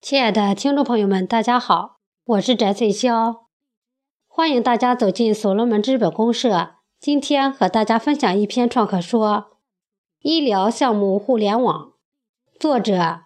[0.00, 3.40] 亲爱的听众朋友们，大家好，我是翟翠霄，
[4.26, 6.76] 欢迎大家走进所罗门资本公社。
[6.98, 9.28] 今天和大家分享一篇创客说
[10.22, 11.92] 《医疗项目互联网》，
[12.58, 13.24] 作者：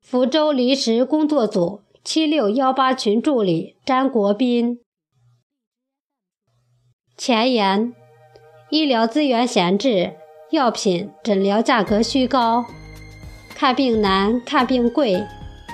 [0.00, 4.78] 福州临时工作组七六幺八群助理詹国斌。
[7.16, 7.92] 前言：
[8.70, 10.14] 医疗资源闲置，
[10.50, 12.64] 药品、诊疗价格虚高，
[13.56, 15.26] 看病难，看病贵。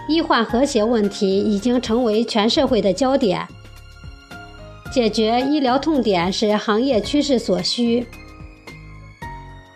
[0.08, 3.46] 医患和谐问题已经成为全社会的焦点，
[4.90, 8.06] 解决医疗痛点是行业趋势所需。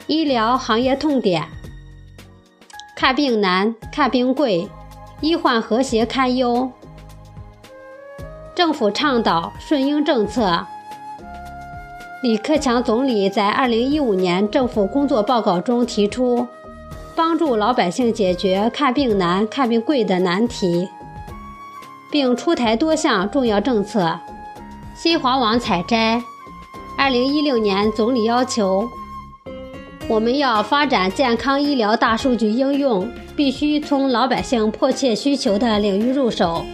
[0.07, 1.49] 医疗行业痛点：
[2.97, 4.69] 看病难、看病贵，
[5.21, 6.71] 医患和谐堪忧。
[8.55, 10.67] 政府倡导顺应政策。
[12.23, 16.47] 李克强总理在2015年政府工作报告中提出。
[17.17, 20.87] 帮助老百姓解决看病难、看病贵的难题，
[22.11, 24.21] 并出台多项重要政策。
[24.95, 26.23] 新华网采摘：
[26.99, 28.87] 二零一六年，总理要求
[30.09, 36.67] 我们要发展健康医疗大数据应用，必须从老百姓迫切需求的领域入手。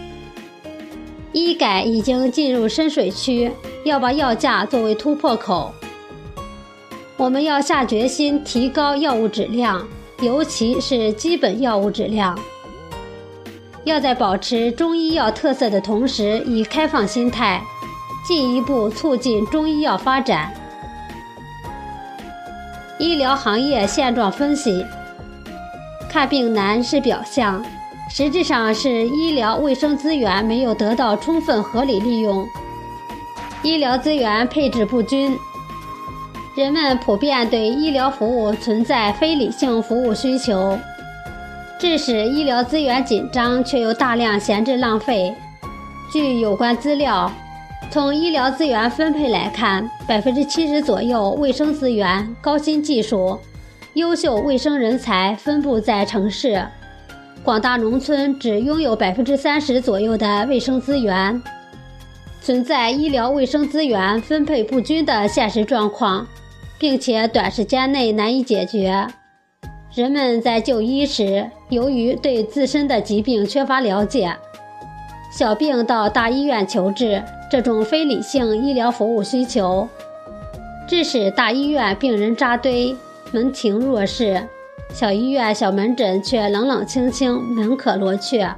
[1.31, 3.49] 医改已经进入深水区，
[3.85, 5.73] 要把药价作为突破口。
[7.15, 9.87] 我们要下决心提高药物质量。
[10.23, 12.37] 尤其是基本药物质量，
[13.83, 17.61] 要在保持中医药特色的同时，以开放心态，
[18.25, 20.53] 进一步促进中医药发展。
[22.99, 24.85] 医疗行业现状分析：
[26.09, 27.61] 看病难是表象，
[28.09, 32.47] 实质上是医疗卫生资源没有得到充分合理利用，
[33.61, 35.37] 医疗资源配置不均。
[36.55, 40.77] 人们普遍对医疗服务存在非理性服务需求，
[41.79, 45.33] 致使医疗资源紧张，却又大量闲置浪费。
[46.11, 47.31] 据有关资料，
[47.89, 53.39] 从医疗资源分配来看，百分之七十左右卫生资源、高新技术、
[53.95, 56.63] 优秀卫生人才分布在城市，
[57.43, 61.41] 广大农村只拥有百分之三十左右的卫生资源，
[62.43, 66.27] 存在医疗卫生资源分配不均的现实状况。
[66.77, 69.07] 并且短时间内难以解决。
[69.95, 74.35] 人们在就医时，由于对自身的疾病缺乏了解，
[75.31, 79.87] 小病到大医院求治，这种非理性医疗服务需求，
[80.87, 82.95] 致使大医院病人扎堆，
[83.31, 84.41] 门庭若市；
[84.91, 88.53] 小医院小门诊却冷冷清清，门可罗雀。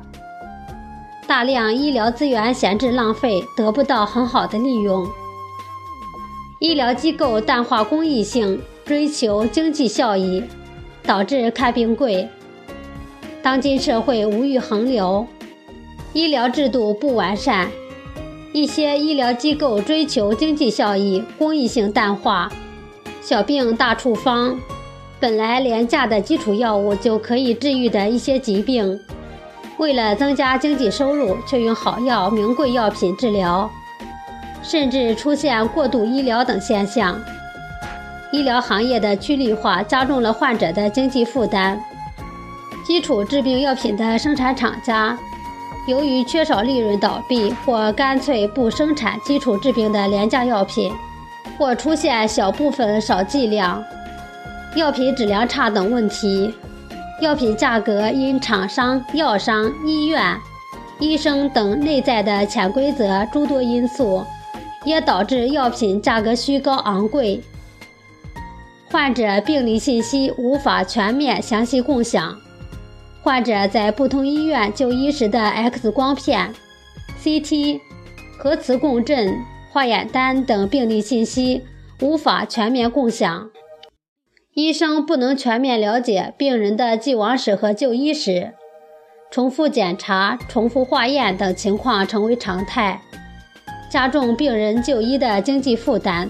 [1.28, 5.06] 大量医疗资源闲置浪费，得不到很好的利用。
[6.66, 10.44] 医疗机构淡化公益性，追求经济效益，
[11.04, 12.28] 导致看病贵。
[13.44, 15.28] 当今社会物欲横流，
[16.12, 17.70] 医疗制度不完善，
[18.52, 22.52] 一些医疗机构追求经济效益，公益性淡化，
[23.22, 24.60] 小病大处方，
[25.20, 29.00] 本来廉价的基础药物就可以治愈的一些疾病，
[29.78, 33.70] 为了增加经济收入，却用好药、名贵药品治疗。
[34.68, 37.22] 甚至出现过度医疗等现象，
[38.32, 41.80] 医疗行业的趋利化加重了患者的经济负担。
[42.84, 45.18] 基础治病药品的生产厂家，
[45.88, 50.92] 由于缺少利润倒闭，或干脆不生产基础治病的廉价药品，
[51.58, 53.84] 或出现小部分少剂量、
[54.76, 56.54] 药品质量差等问题。
[57.22, 60.38] 药品价格因厂商、药商、医院、
[61.00, 64.26] 医生等内在的潜规则诸多因素。
[64.86, 67.42] 也导致药品价格虚高昂贵，
[68.92, 72.40] 患者病历信息无法全面详细共享，
[73.24, 76.54] 患者在不同医院就医时的 X 光片、
[77.22, 77.82] CT、
[78.38, 79.36] 核磁共振、
[79.74, 81.64] 化验单等病历信息
[82.00, 83.50] 无法全面共享，
[84.54, 88.54] 医生不能全面了解病人的既往史和就医史，
[89.32, 93.02] 重复检查、重复化验等情况成为常态。
[93.96, 96.30] 加重病人就医的经济负担，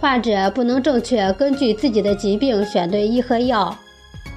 [0.00, 3.76] 患者不能正确根据自己的疾病选对医和药，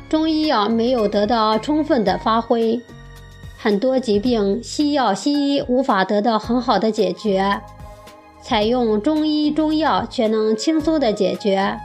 [0.09, 2.77] 中医药没有得到充分的发挥，
[3.57, 7.61] 很多疾病西药西医无法得到很好的解决，
[8.41, 11.77] 采用中医中药却能轻松的解决，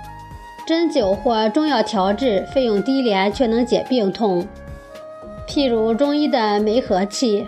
[0.67, 4.45] 针灸或中药调治费用低廉却能解病痛，
[5.49, 7.47] 譬如中医的梅核气。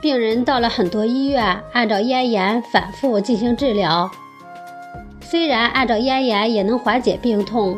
[0.00, 4.10] 病人到了很多医院，按照咽炎反复进行治疗。
[5.20, 7.76] 虽然按照咽炎也能缓解病痛，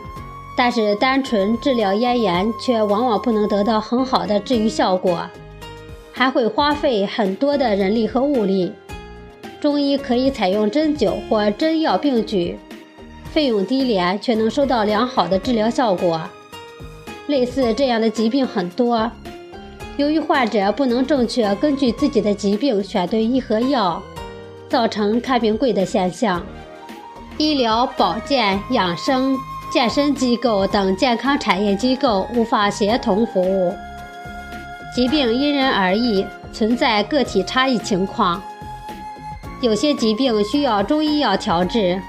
[0.56, 5.28] 但是单纯治疗咽炎却往往不能得到很好的治愈效果。
[6.12, 8.72] 还会花费很多的人力和物力。
[9.60, 12.56] 中医可以采用针灸或针药并举，
[13.32, 16.20] 费用低廉，却能收到良好的治疗效果。
[17.28, 19.10] 类似这样的疾病很多，
[19.98, 24.02] 由于患者不能正确根据自己的疾病选对医和药，
[24.68, 26.42] 造成看病贵的现象。
[27.36, 29.36] 医疗保健、养生、
[29.70, 33.74] 健身机构等健康产业机构无法协同服务。
[34.94, 38.42] 疾病因人而异，存在个体差异情况。
[39.60, 42.00] 有些疾病需要中医药调治，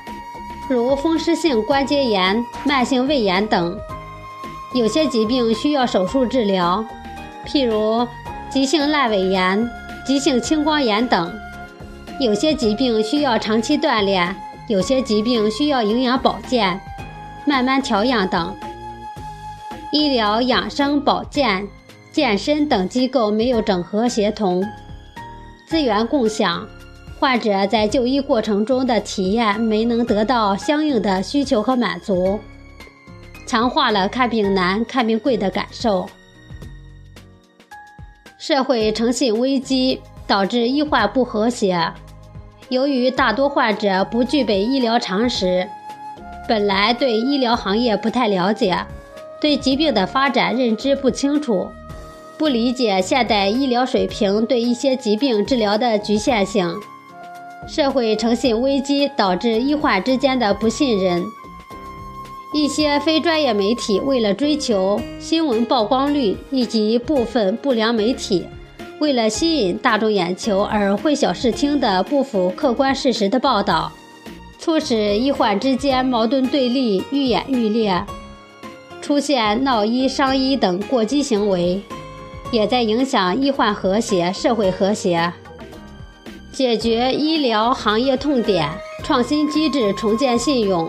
[0.70, 3.78] 如风湿性关节炎、慢性胃炎等；
[4.74, 6.84] 有些疾病需要手术治疗，
[7.45, 8.07] 譬如
[8.50, 9.69] 急性阑尾炎、
[10.06, 11.30] 急性青光眼等；
[12.19, 14.36] 有些疾病需要长期锻炼。
[14.69, 16.80] 有些疾病需要营养保健、
[17.45, 18.56] 慢慢调养等。
[19.92, 21.68] 医疗养生保健、
[22.13, 24.66] 健身等机构没有整合协同，
[25.68, 26.66] 资源共享，
[27.19, 32.39] 患者在就医过程中的体验没能得到相应的需求和满足，
[33.46, 36.07] 强化了看病难、看病贵的感受。
[38.45, 41.94] 社会诚信危机导致医患不和谐。
[42.68, 45.66] 由于大多患者不具备医疗常识，
[46.45, 48.86] 本来对医疗行业不太了解，
[49.40, 51.69] 对疾病的发展认知不清楚，
[52.38, 56.69] 不理解现代医疗水平对一些疾病治疗的局限性，
[57.66, 61.24] 社会诚信危机导致医患之间的不信任。
[62.54, 68.46] 一些非专业媒体为了追求新闻曝光率，以及部分不良媒体。
[69.00, 73.92] 为了吸引大众眼球而混淆视听的不符客观事实的报道，
[74.60, 78.06] 促使医患之间矛盾对立愈演愈烈，
[79.02, 81.82] 出现闹医伤医等过激行为，
[82.52, 85.34] 也在影响医患和谐、社会和谐。
[86.52, 88.70] 解决医疗行业痛点，
[89.04, 90.88] 创新机制，重建信用，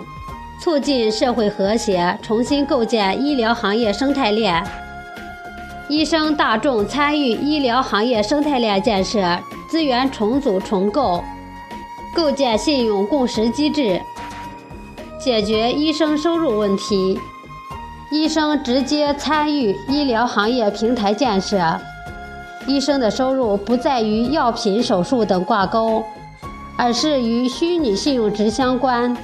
[0.60, 4.64] 促进社会和谐，重新构建医疗行业生态链。
[5.88, 11.22] 医生大众参与医疗行业生态链建设，资源重组重构，
[12.14, 14.00] 构建信用共识机制，
[15.18, 17.20] 解决医生收入问题。
[18.10, 21.78] 医生直接参与医疗行业平台建设，
[22.66, 26.02] 医生的收入不再与药品、手术等挂钩，
[26.78, 29.14] 而是与虚拟信用值相关。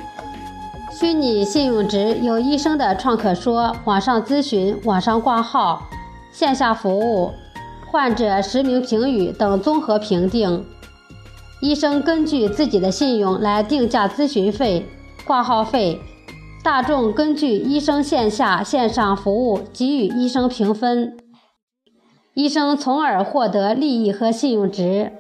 [1.00, 5.88] 虚拟信用值由医生的创可说、网上咨询、网上挂号。
[6.30, 7.32] 线下服务、
[7.90, 10.62] 患者实名评语等综合评定，
[11.62, 14.86] 医生根据自己的信用来定价咨询费、
[15.24, 15.98] 挂号费，
[16.62, 21.16] 大众根据医生线下、线上服务给予医生评分，
[22.34, 25.12] 医生从而获得利益和信用值。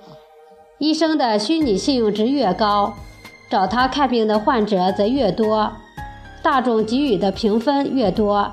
[0.78, 2.96] 医生的虚拟信用值越高，
[3.50, 5.72] 找他看病的患者则越多，
[6.40, 8.52] 大众给予的评分越多。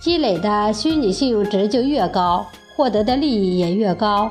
[0.00, 4.30] 积累的虚拟信用值就越高，获得的利益也越高，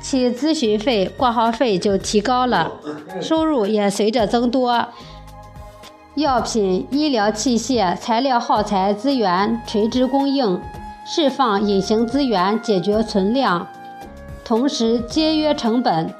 [0.00, 2.72] 其咨询费、挂号费就提高了，
[3.20, 4.86] 收入也随着增多。
[6.14, 10.58] 药品、医疗器械、材料耗材资源垂直供应，
[11.04, 13.66] 释放隐形资源，解决存量，
[14.42, 16.14] 同时节约成本。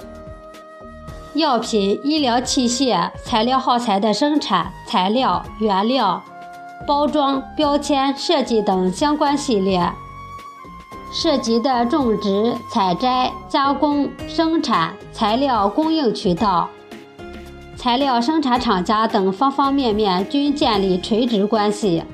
[1.34, 6.22] 药品、医疗器械、材料耗材的生产、材料、原料。
[6.86, 9.90] 包装、标签设计等相关系列，
[11.10, 16.68] 涉及的种植、采摘、加工、生产、材料供应渠道、
[17.74, 22.04] 材料生产厂家等方方面面均建立垂直关系，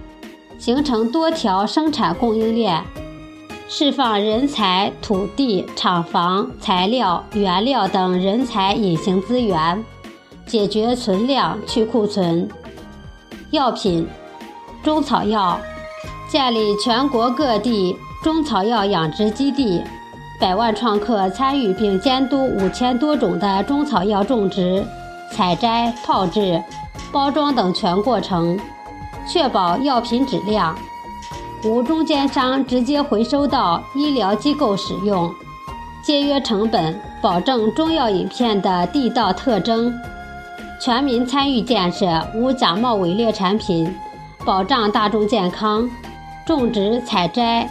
[0.57, 2.85] 形成多条生产供应链，
[3.73, 9.85] 释放人才、土地、厂房、材料、原料等人才隐形资源，
[10.45, 12.49] 解决存量、去库存。
[13.53, 14.09] 药品。
[14.83, 15.61] 中草药
[16.27, 19.81] 建立全国各地中草药养殖基地，
[20.41, 24.85] 百万创客参与并监督五千多种的中草药种植、
[25.31, 26.61] 采摘、炮制、
[27.12, 28.59] 包装等全过程，
[29.29, 30.75] 确保药品质量，
[31.62, 35.31] 无中间商直接回收到医疗机构使用，
[36.02, 39.93] 节约成本，保证中药饮片的地道特征，
[40.81, 43.95] 全民参与建设，无假冒伪劣产品。
[44.43, 45.87] 保障大众健康，
[46.47, 47.71] 种植、采摘、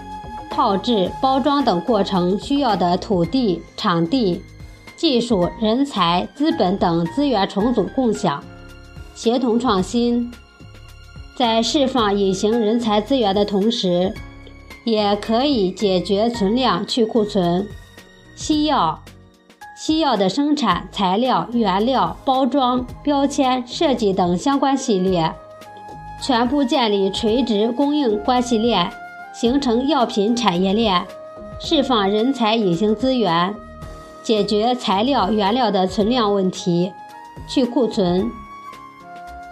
[0.52, 4.40] 炮制、包装等过程需要的土地、场地、
[4.96, 8.44] 技术、人才、资本等资源重组共享，
[9.16, 10.32] 协同创新。
[11.40, 14.14] 在释放隐形人才资源的同时，
[14.84, 17.66] 也可以解决存量去库存。
[18.36, 19.00] 西药，
[19.74, 25.34] 西药的生产、材料、原料、包装、标签、设计等相关系列，
[26.22, 28.92] 全部建立垂直供应关系链，
[29.34, 31.06] 形成药品产业链，
[31.62, 33.56] 释放人才隐形资源，
[34.22, 36.92] 解决材料、原料的存量问题，
[37.48, 38.30] 去库存。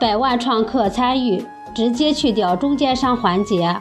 [0.02, 1.46] 百万创客参与，
[1.78, 3.80] 直接去掉中间商环节，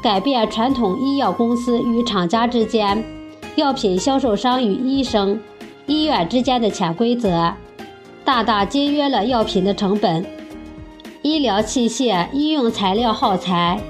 [0.00, 3.04] 改变传统医药公司与厂家之间、
[3.56, 5.40] 药品销售商与医生、
[5.86, 7.52] 医院之间的潜规则，
[8.24, 10.24] 大大节约了药品的成本。
[11.22, 13.80] 医疗器械、医用材料耗材、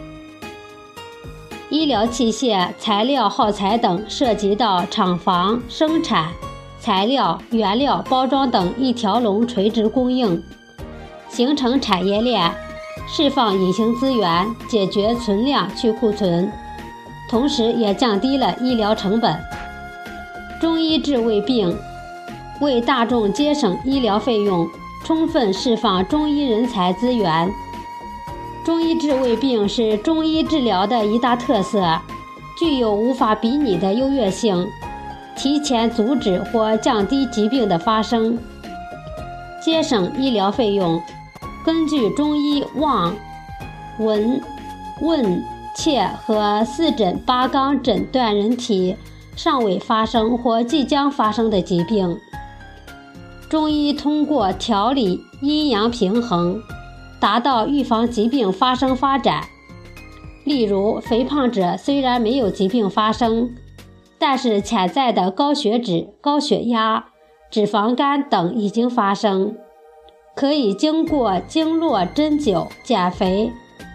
[1.68, 6.32] 医疗器械材料耗材等，涉及到厂房、生产、
[6.80, 10.42] 材料、原料、包装等一条龙垂直供应。
[11.28, 12.50] 形成产业链，
[13.06, 16.50] 释放隐形资源，解决存量去库存，
[17.30, 19.34] 同时也降低了医疗成本。
[20.60, 21.76] 中医治胃病，
[22.60, 24.68] 为大众节省医疗费用，
[25.04, 27.50] 充分释放中医人才资源。
[28.64, 32.00] 中医治胃病是中医治疗的一大特色，
[32.58, 34.66] 具有无法比拟的优越性，
[35.36, 38.36] 提前阻止或降低疾病的发生，
[39.62, 41.00] 节省医疗费用。
[41.66, 43.12] 根据中医望、
[43.98, 44.40] 闻、
[45.02, 45.44] 问、
[45.74, 48.94] 切和四诊八纲诊断人体
[49.34, 52.16] 尚未发生或即将发生的疾病。
[53.50, 56.62] 中医通过调理阴阳平衡，
[57.18, 59.42] 达到预防疾病发生发展。
[60.44, 63.50] 例如，肥胖者虽然没有疾病发生，
[64.20, 67.06] 但是潜在的高血脂、高血压、
[67.50, 69.56] 脂肪肝等已经发生。
[70.36, 73.50] 可以经过经络针灸减肥，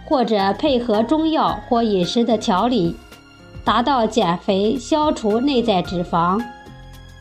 [0.06, 2.96] 或者配合中药或饮食的调理，
[3.64, 6.44] 达到减肥、消除内在脂肪，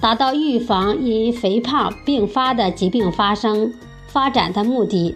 [0.00, 3.70] 达到预防因肥胖并发的疾病发生
[4.06, 5.14] 发展的目的，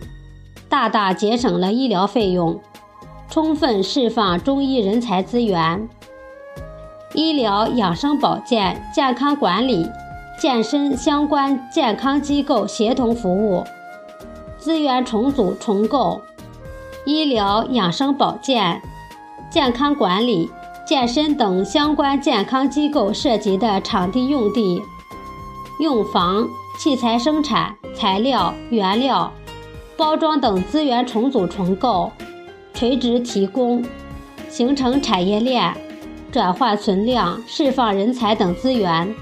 [0.68, 2.60] 大大节省了医疗费用，
[3.30, 5.88] 充分释放中医人才资源。
[7.14, 9.88] 医疗养生保健、健康管理、
[10.38, 13.64] 健身相关健康机构协同服务。
[14.64, 16.22] 资源重组重构，
[17.04, 18.80] 医疗养生保健、
[19.50, 20.50] 健康管理、
[20.88, 24.80] 健身等相关健康机构涉及的场地用地、
[25.80, 29.30] 用房、器材生产、材料、原料、
[29.98, 32.10] 包装等资源重组重构，
[32.72, 33.84] 垂直提供，
[34.48, 35.76] 形成产业链，
[36.32, 39.14] 转化存量，释放人才等资源。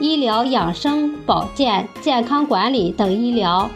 [0.00, 3.70] 医疗养生保健、健康管理等医疗。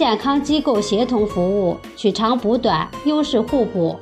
[0.00, 4.00] 健康机构协同服务，取长补短，优势互补。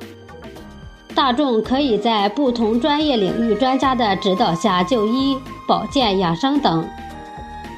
[1.13, 5.37] 大众可以在不同专业领域专家的指导下就医、
[5.67, 6.87] 保健、养生等。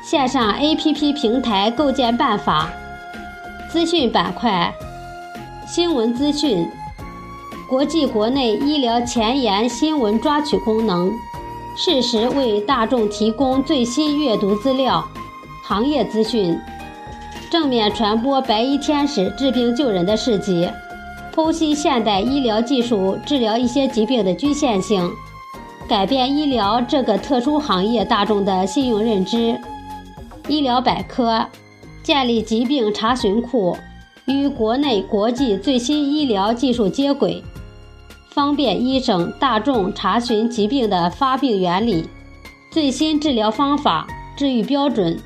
[0.03, 2.69] 线上 APP 平台构建办法。
[3.71, 4.71] 资讯板块：
[5.65, 6.69] 新闻资讯、
[7.67, 11.11] 国际国内医疗前沿新闻抓取功能，
[11.75, 15.03] 适时为大众提供最新阅读资料、
[15.63, 16.55] 行业资讯。
[17.51, 20.69] 正面传播白衣天使治病救人的事迹，
[21.35, 25.11] 剖析现代医疗技术治疗一些疾病的局限性，
[25.85, 29.59] 改变医疗这个特殊行业大众的信用认知。
[30.47, 31.45] 医疗百科
[32.01, 33.77] 建立疾病查询库，
[34.27, 37.43] 与国内国际最新医疗技术接轨，
[38.29, 42.07] 方便医生大众查询疾病的发病原理、
[42.71, 45.19] 最新治疗方法、治愈标准。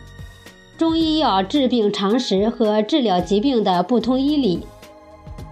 [0.78, 4.68] 中医药治病常识和治疗疾病的不同医理，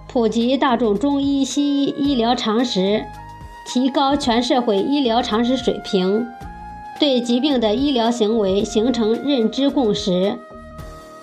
[0.07, 3.05] 普及大众中医西医医疗常识，
[3.65, 6.27] 提高全社会医疗常识水平，
[6.99, 10.37] 对疾病的医疗行为形成认知共识，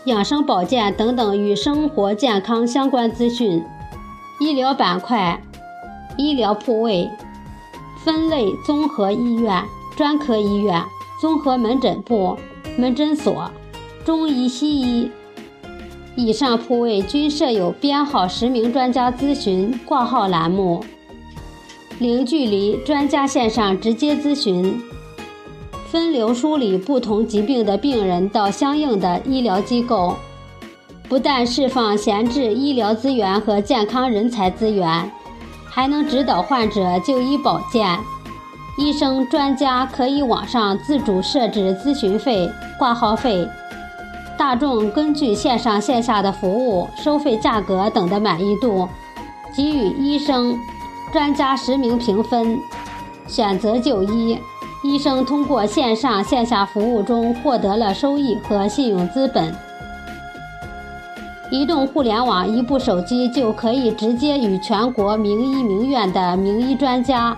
[0.06, 3.62] 养生保健等等与生活健康相关资讯。
[4.40, 5.42] 医疗板块，
[6.16, 7.10] 医疗铺位
[8.02, 9.62] 分类：综合医院、
[9.94, 10.82] 专科医院、
[11.20, 12.38] 综合门诊部、
[12.78, 13.50] 门诊所。
[14.10, 15.08] 中医、西医，
[16.16, 20.84] 以上铺位均设有编号实名专家咨询挂号栏目，
[22.00, 24.82] 零距离专家线上直接咨询，
[25.86, 30.16] 分流梳理不同疾病的病人到相应的医疗机构，
[31.08, 35.08] 不但释放闲置医疗资源和健康人才资源，
[35.68, 37.96] 还能指导患者就医保健。
[38.76, 43.46] 医生专家可以网上自主设置咨询费、挂号费。
[44.40, 48.88] 大众根据线上线下的服务收费价格等的满意度，
[49.54, 50.58] 给予医生
[51.12, 52.58] 专家实名评分，
[53.26, 54.38] 选择就医。
[54.82, 59.54] 医生通过线上线下服务中获得了收益和信用资本。
[61.50, 67.36] 移动互联网，一部手机就可以直接与全国名医名院的名医专家、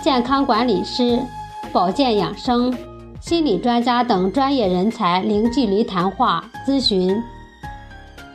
[0.00, 1.18] 健康管理师、
[1.72, 2.72] 保健养生、
[3.26, 7.22] 心理专家等专业人才零距离谈话咨询。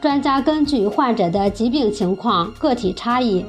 [0.02, 3.46] 专家根据患者的疾病情况、个体差异，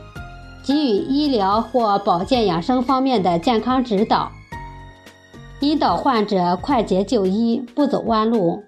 [0.63, 4.31] 给予医疗或保健养生方面的健康指导，
[5.61, 8.63] 引导患者快捷就医，不走弯路。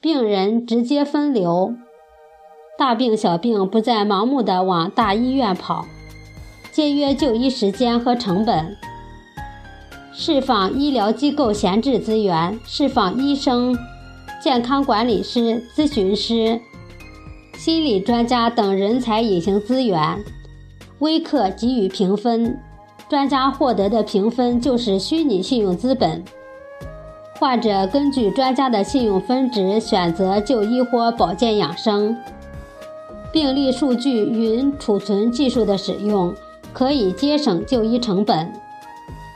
[0.00, 1.72] 病人直接分流，
[2.76, 5.86] 大病小病不再盲目的往大医院跑，
[6.72, 8.76] 节约就医时间和成本，
[10.18, 13.76] 释放医疗机构闲置资源，释放医生、
[14.42, 16.58] 健康管理师、咨询师、
[17.58, 20.24] 心理专家等人才隐形资源。
[21.00, 22.58] 微客给予评分，
[23.10, 26.24] 专家获得的评分就是虚拟信用资本。
[27.38, 32.16] 患者根据专家的信用分值选择就医或保健养生。
[33.30, 36.34] 病例数据云储存技术的使用
[36.72, 38.50] 可以节省就医成本。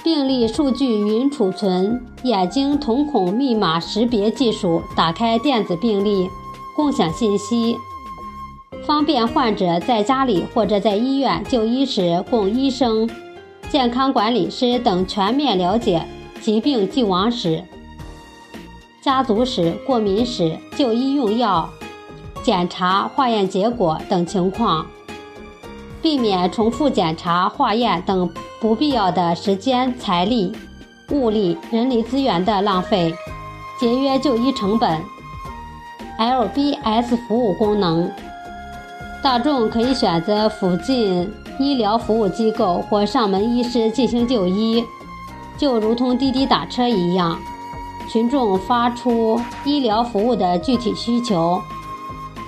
[0.03, 6.27] 病历数据云储存眼睛瞳孔密码识别技术，打开电子病历，
[6.75, 7.77] 共享信息，
[8.87, 13.09] 方便患者在家里或者在医院就医时，供医生、
[13.69, 16.07] 健康管理师等全面了解
[16.41, 17.63] 疾病既往史。
[19.03, 21.69] 家族史、过敏史、就医用药、
[22.43, 24.87] 检查、化验结果等情况，
[26.03, 28.29] 避免重复检查、化验等
[28.61, 30.53] 不必要的时间、财力、
[31.11, 33.15] 物力、人力资源的浪费，
[33.79, 35.01] 节约就医成本。
[36.19, 38.11] LBS 服务功能，
[39.23, 44.85] 大众可以选择附近医疗服务机构或上门医师进行就医，
[45.57, 47.39] 就如同滴滴打车一样。
[48.11, 51.63] 群众发出医疗服务的具体需求，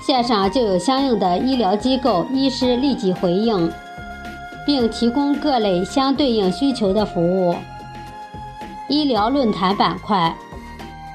[0.05, 3.71] 线上就有相应的医疗机构医师立即回应，
[4.67, 7.55] 并提供各类相对应需求的服务。
[8.89, 10.35] 医疗论坛板块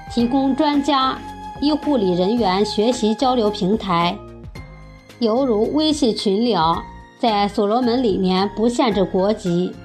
[0.09, 1.17] 提供专家、
[1.59, 4.17] 医护理人员学习交流平台，
[5.19, 6.81] 犹如微信群聊，
[7.19, 9.75] 在所罗门里面不限制国籍，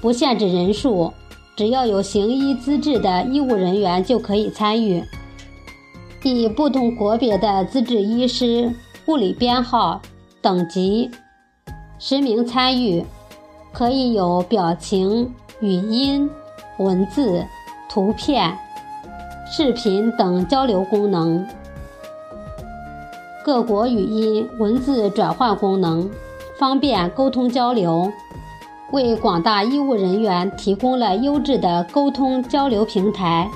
[0.00, 1.12] 不限制人数。
[1.56, 5.04] 只要有行医资质的医务人员就可以参与，
[6.28, 8.72] 以不同国别的资质医师、
[9.04, 10.00] 护理编号、
[10.40, 11.10] 等级
[11.98, 13.04] 实名参与，
[13.72, 16.28] 可以有表情、语音、
[16.78, 17.44] 文字、
[17.88, 18.56] 图片、
[19.46, 21.46] 视频等交流功能，
[23.44, 26.10] 各国语音、文字转换功能，
[26.58, 28.12] 方便沟通交流。
[28.92, 33.50] 为广大医务人员提供了优质的沟通交流平台，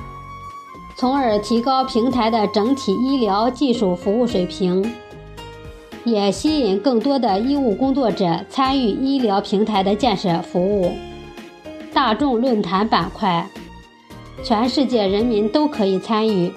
[0.99, 4.85] 从而提高平台的整体医疗技术服务水平，
[6.03, 10.91] 也吸引更多的医务工作者参与医疗平台的建设服务。
[11.95, 13.49] 大众论坛板块，
[14.43, 16.53] 全世界人民都可以参与，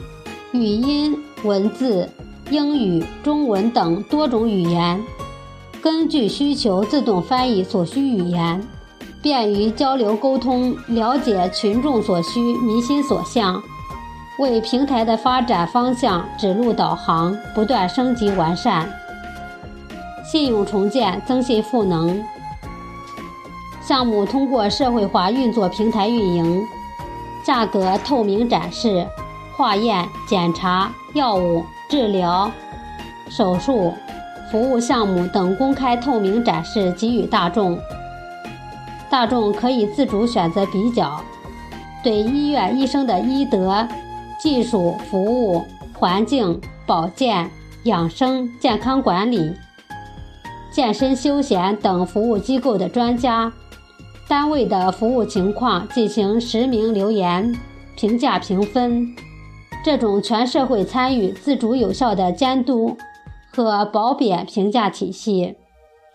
[0.54, 2.10] 语音、文字、
[2.50, 5.00] 英语、中文等多种语言。
[5.84, 8.68] 根据需求自动翻译所需语言，
[9.22, 13.62] 便于交流沟通，了解群众所需、民心所向，
[14.38, 18.90] 为平台的发展方向指路导航，不断升级完善。
[20.24, 22.24] 信用重建，增信赋能。
[23.82, 26.64] 项目通过社会化运作平台运营，
[27.44, 29.06] 价格透明展示，
[29.58, 32.50] 化验、检查、药物、治疗、
[33.30, 33.94] 手术。
[34.50, 37.80] 服务项目等公开透明展示，给予大众。
[39.10, 41.22] 大众可以自主选择比较，
[42.04, 43.88] 对医院医生的医德、
[44.42, 45.62] 技术、服务、
[45.94, 47.50] 环境、保健、
[47.84, 49.54] 养生、健康管理、
[50.72, 53.54] 健身休闲等服务机构的专家、
[54.28, 57.56] 单位的服务情况进行实名留言、
[57.96, 59.16] 评价评分。
[59.84, 62.98] 这种全社会参与、自主有效的监督。
[63.54, 65.56] 和褒贬评价体系，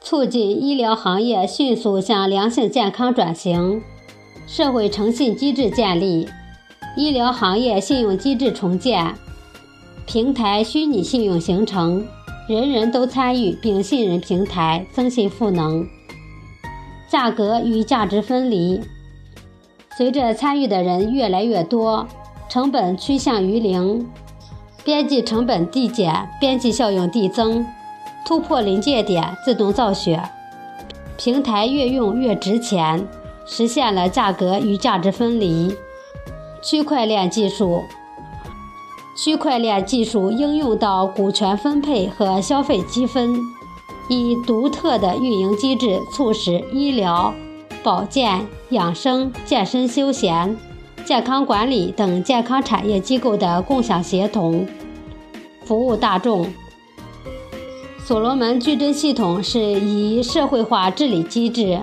[0.01, 3.83] 促进医疗行业迅速向良性健康转型；
[4.47, 6.27] 社会诚信机制建立，
[6.97, 9.15] 医疗行业信用机制重建，
[10.07, 12.03] 平台虚拟信用形成，
[12.49, 15.87] 人人都参与并信任平台，增信赋能。
[17.07, 18.81] 价格与价值分离，
[19.95, 22.09] 随着参与的人越来越多，
[22.49, 24.09] 成本趋向于零。
[24.83, 27.67] 边际成本递减，边际效应递增，
[28.25, 30.23] 突破临界点，自动造血。
[31.19, 33.07] 平台越用越值钱，
[33.45, 35.75] 实现了价格与价值分离。
[36.69, 37.85] 区块链技术，
[39.17, 43.39] 区块链技术应用到股权分配和消费积分，
[44.09, 47.33] 以独特的运营机制促使医疗、
[47.85, 50.57] 保健、养生、健身休闲、
[51.05, 54.67] 健康管理等健康产业机构的共享协同，
[55.65, 56.53] 服务大众。
[58.05, 61.81] 所罗门矩阵系统是以社会化治理机制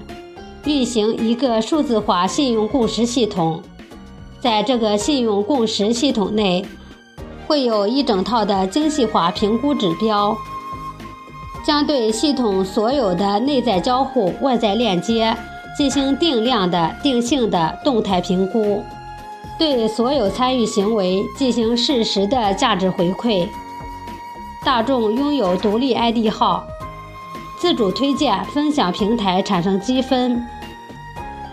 [0.65, 3.63] 运行一个数字化信用共识系统。
[4.43, 6.65] 在这个信用共识系统内，
[7.47, 10.35] 会有一整套的精细化评估指标，
[11.65, 15.33] 将对系统所有的内在交互、外在链接
[15.77, 18.83] 进行定量的、定性的动态评估，
[19.57, 23.47] 对所有参与行为进行适时的价值回馈。
[24.65, 26.65] 大众拥有独立 ID 号，
[27.57, 30.45] 自主推荐、分享平台产生积分。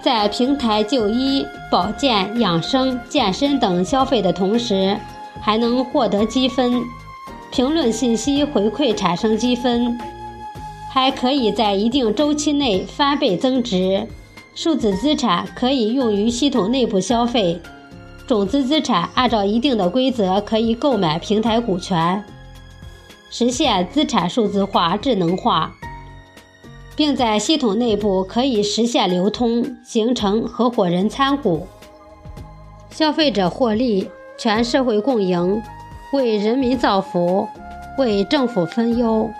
[0.02, 4.96] 在平台就医、保健、养生、健身等消费的同时，
[5.40, 6.82] 还能获得积分；
[7.52, 9.98] 评论信息回馈产生积分，
[10.90, 14.06] 还可以在一定周期内翻倍增值。
[14.54, 17.60] 数字资产可以用于系统内部消费，
[18.26, 22.24] 种子资产按照一定的规则可以购买平台股权，
[23.30, 25.74] 实现资产数字化、智能化。
[27.00, 31.66] 并在系统内部可以实现流通，形成合伙人参股，
[32.90, 35.62] 消费者获利，全社会共赢，
[36.12, 37.48] 为人民造福，
[37.96, 39.30] 为政府分忧。